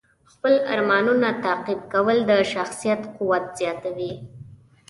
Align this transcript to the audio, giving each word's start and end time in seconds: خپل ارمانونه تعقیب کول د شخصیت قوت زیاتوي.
خپل 0.31 0.53
ارمانونه 0.73 1.29
تعقیب 1.43 1.81
کول 1.91 2.17
د 2.29 2.31
شخصیت 2.53 3.01
قوت 3.17 3.43
زیاتوي. 3.59 4.13